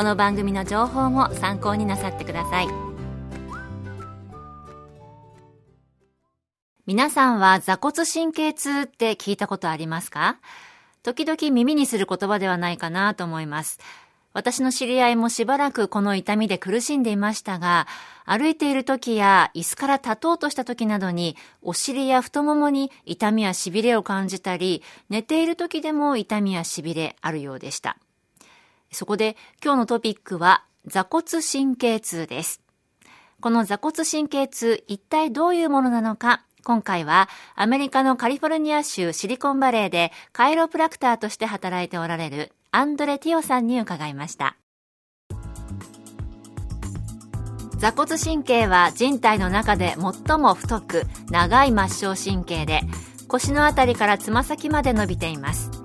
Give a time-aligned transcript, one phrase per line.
[0.00, 2.68] この番組の情報も参考になさってください
[6.86, 10.38] 皆さんは座骨神経痛って聞いたことありますか？
[11.02, 13.78] 時々耳にする言葉ではないかなと思います。
[14.32, 17.86] 私の知り合いもしばらくこの痛みで苦しんでいましたが、
[18.24, 27.98] 歩いている時や椅子から立とうとした時などに、お尻や太ももに痛みや痺れを感じたり、寝ている時でも痛みや痺れあるようでした。
[28.92, 32.60] そこで今日のトピックは座骨神経痛です。
[33.40, 44.56] この座骨神経痛、一体どういうものなのか、今回はアメリカのカリフォルニア州シリコンバレーでカイロプラクターとして働いておられるアンドレ・ティオさんに伺いました。
[47.78, 52.82] 座骨神経は人体の中で最も太く長い末梢神経で
[53.26, 55.79] 腰のあたりからつま先まで伸びています。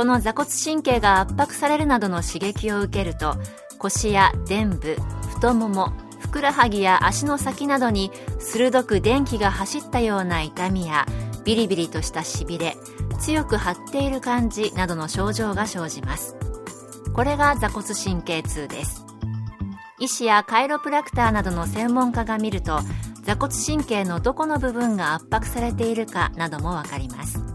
[0.00, 3.36] この座骨神経が圧迫されるなどの刺激を受けると
[3.76, 4.96] 腰や臀部
[5.34, 11.04] 太ももふくらはぎや足の先などに鋭く電気が走ったような痛みや
[11.44, 12.78] ビリビリとしたしびれ
[13.20, 16.34] 強く張っている感じなどの症状が生じます。
[17.12, 19.04] これが座骨神経痛です。
[19.98, 22.80] 医師やカイロプラクターなどの専門家が見ると
[23.24, 27.49] 座骨神経のどこの部分が圧迫されているかなどもわかります。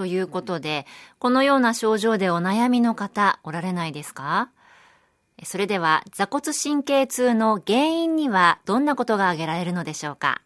[0.00, 0.86] ということで、
[1.18, 4.48] このような症状でお悩みの方おられないですか？
[5.42, 10.40] それでは座骨神経痛の原因にはどんなことが挙げられるのでしょうか？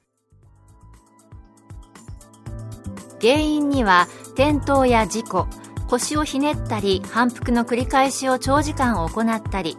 [3.21, 5.47] 原因には転倒や事故
[5.87, 9.79] 腰をひねったり反復の繰り返しを長時間行ったり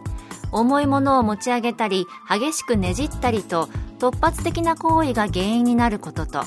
[0.52, 6.44] 重いものを持ち上げたり激しくねじったりと突発的な行為が原因になることと。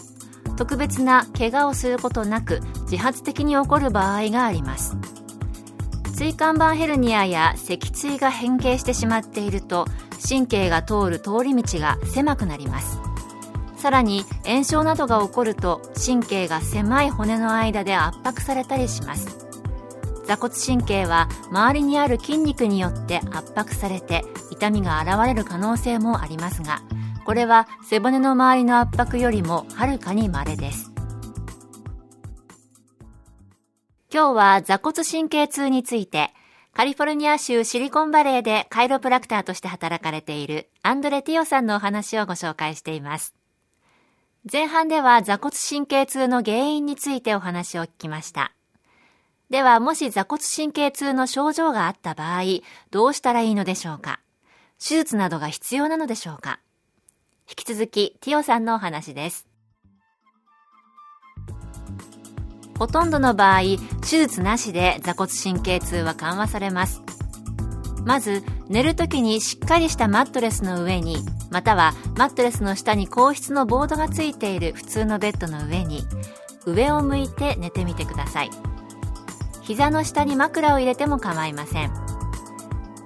[0.60, 4.98] 特別な怪我をすることなく自発的に起こる場合があります。
[6.14, 9.86] 椎間板ヘルニアや脊椎が変形してしまっていると
[10.28, 13.00] 神経が通る通り道が狭くなります。
[13.78, 19.48] さらに炎症などが起こると神経が狭い骨の間で圧迫されたりします。
[20.26, 26.82] 座骨神経は周りにある筋肉によって圧迫されて痛みが現れる可能性もありますが
[27.30, 30.92] これは背骨の周りの圧迫よりもはるかに稀です。
[34.12, 36.34] 今日は座骨神経痛について
[36.74, 43.36] カリフォルニア州シリコンバレーでカイロプラクターとして働かれているアンドレ・ティオさんのお話をご紹介しています。
[44.52, 48.54] 前半では座骨神経痛の原因についてお話を聞きました。
[49.52, 52.42] では、もし座骨神経痛の症状があった場合、
[52.90, 54.20] どうしたらいいのでしょうか？
[54.84, 56.60] 手術などが必要なのでしょうか？
[57.50, 59.48] 引き続き、ティオさんのお話です。
[62.78, 63.62] ほとんどの場合、
[64.02, 67.02] 手術なしで座骨神経痛は緩和されます。
[68.06, 71.18] まず、寝るときにしっかりしたマットレスの上に
[71.50, 76.04] またはマットレスの下に硬質のボードがついている普通のベッドの上に
[76.68, 78.52] 上を向いて寝てみてください
[79.64, 81.92] 膝の下に枕を入れても構いません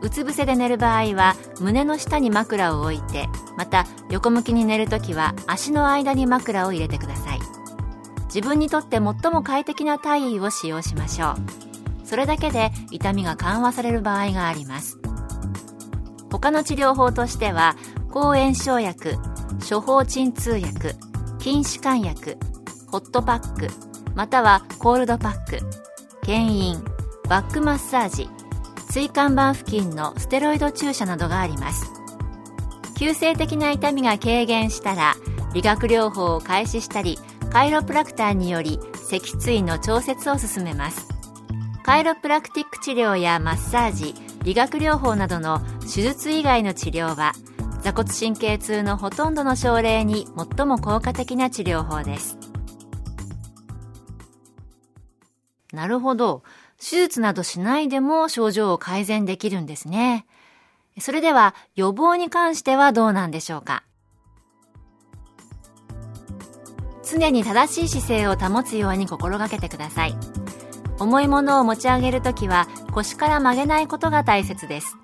[0.01, 7.39] うつ伏せで寝る場合は胸の下に枕を置いてまた横向きに寝るときは足の間に枕を入れてください。
[8.25, 9.01] 自分にとって最
[9.31, 11.35] も快適な体位を使用しましょう。
[12.05, 14.99] それだけで痛みが緩和される場合があります。
[16.31, 17.75] 他の治療法としては
[18.11, 19.15] 抗炎症薬
[19.67, 20.93] 処方鎮痛薬
[21.39, 22.37] 筋弛緩薬
[22.91, 23.67] ホットパック
[24.13, 25.59] またはコールドパック
[26.23, 26.83] 牽引
[27.27, 28.29] バックマッサージ
[28.91, 31.92] 椎間板付近のステロイド注射などがあります。
[32.95, 35.15] 急性的な痛みが軽減したら
[35.53, 37.17] 理学療法を開始したり
[37.51, 38.79] カイロプラクターにより
[39.09, 41.07] 脊椎の調節を進めます。
[41.83, 47.33] カイロプラクティック治療やマッサージ理学療法などの手術以外の治療は
[47.81, 50.25] 座骨神経痛のほとんどの症例に
[50.57, 52.37] 最も効果的な治療法です。
[55.73, 56.43] なるほど。
[56.79, 60.25] 手術などしないでも症状を改善できるんですね。
[60.99, 63.83] それでは予防に関してはどうなんでしょうか？
[67.03, 70.15] 常に正しい姿勢を保つように心がけてください。
[70.99, 74.95] 重いものを持ち上げるときは腰から曲げないことが大切です。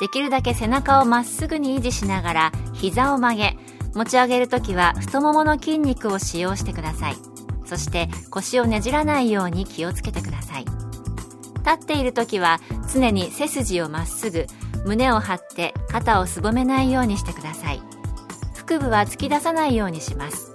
[0.00, 3.56] できるだけ背中をまっすぐに維持しながら膝を曲げ
[3.94, 7.16] 持ち上げるときは太ももの筋肉を使用してください。
[7.64, 10.64] そして腰をねじらないように気をつけてください。
[10.64, 12.60] 立っているときは
[12.92, 14.46] 常に背筋をまっすぐ
[14.86, 17.82] 胸を張って肩をすぼめないようにしてください。
[18.66, 20.52] 腹部は突き出さないようにします。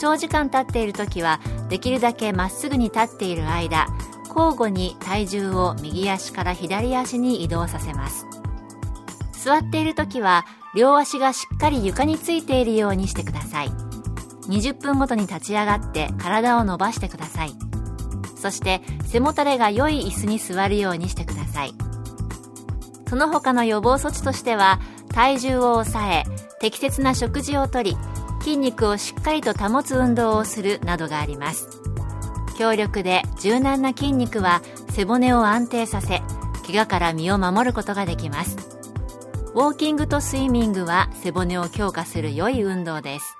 [0.00, 3.86] 長時間立っている時はできるだけまっすぐに立っている間
[4.28, 8.26] 交互に体重を右足から左足に移動させます。
[9.32, 10.44] 座っている時は
[10.74, 13.68] 両足がしっかり床についているようにしてください。
[14.48, 17.52] 20分ごとに立ち上がって体を伸ばしてください。
[18.36, 21.74] そして背もたれが良い椅子に座るようにしてください。
[23.08, 26.24] その他の予防措置としては体重を抑え
[26.60, 27.96] 適切な食事をとり
[28.40, 31.68] 筋肉をしっかりと保つ運動をするなどがあります。
[32.56, 36.22] 強力で柔軟な筋肉は背骨を安定させ
[36.66, 38.56] 怪我から身を守ることができます。
[39.54, 43.36] ウォーキングとスイミングは背骨を強化する良い運動です。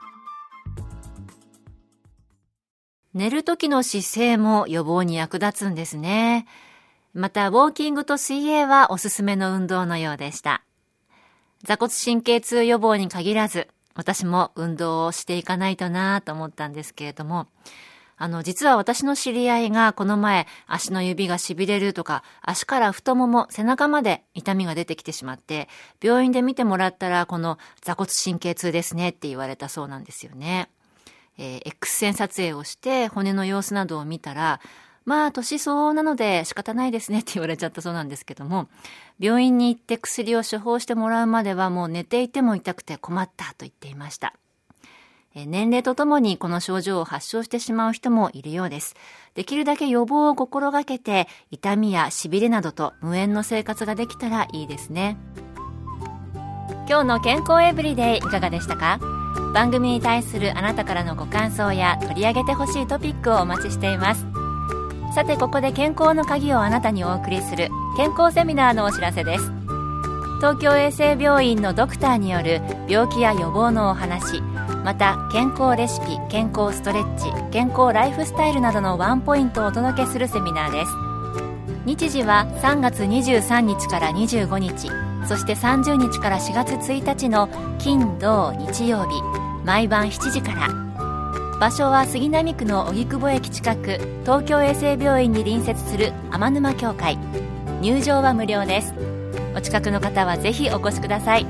[3.14, 6.46] 寝る時の姿勢も予防に役立つんですね。
[7.14, 10.62] またウォーキングと水泳はおすすめの運動のようでした
[11.62, 17.46] 座骨神経痛予防に限らず私も運動をしていかないとなと思ったんですけれども、
[18.16, 25.69] あの、実は私の知り合いがこの前足の指が痺れるとか、足から太もも、背中まで痛みが出てきてしまって、
[26.02, 30.69] 病院で見てもらったらこの座骨神経痛ですねって言われたそうなんですよね。
[31.38, 34.61] えー、X 線撮影をして骨の様子などを見たら、
[35.05, 38.69] まあ、年相応なので仕方ないですねって言われちゃったそうなんですけども、
[39.19, 44.35] 病院に行って薬を処方してもらうまではもう寝ていても痛くて困ったと言っていました。
[45.35, 48.95] 年齢とともにこの症状を発症してしまう人もいるようです。
[49.35, 55.17] できるだけ予防を心がけて、痛みや痺れなどと無縁の生活ができたらいいですね。
[56.89, 59.00] 今日の健康エブリデイいかがでしたか？
[59.53, 64.34] 番組に対するあなたからのご感想や取り上げてほしいトピックをお待ちしています。
[65.14, 69.44] さてここで健康の鍵をあなたにお送りする健康セミナーのお知らせです。
[70.38, 74.43] 東京衛生病院のドクターによる病気や予防のお話
[74.84, 80.90] また健康レシピ健康ストレッチ健康ライフスタイルなどのワンポイントをお届けするセミナーです。
[81.87, 84.90] 日時は3月23日から25日
[85.28, 89.22] そして30日から4月1日の金土日曜日
[89.64, 90.94] 毎晩7時から
[91.61, 97.19] 場所は杉並区の荻窪駅近く東京衛生病院に隣接する天沼協会。
[97.81, 98.95] 入場は無料です。
[99.56, 101.47] お近くの方はぜひお越しください。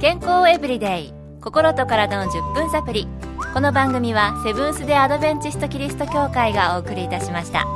[0.00, 1.14] 健康エブリデイ。
[1.40, 3.06] 心と体の10分サプリ。
[3.52, 7.66] この番組はセブンス・デ・アドベンチスト・キリスト教会がお送りいたしました。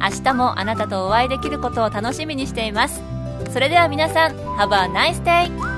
[0.00, 3.02] 明日もあなたとお会いできることを楽しみにしています。
[3.52, 5.69] それでは皆さん Have a nice day!